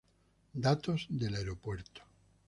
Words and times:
Datos 0.55 1.05
del 1.11 1.35
aeropuerto. 1.35 2.01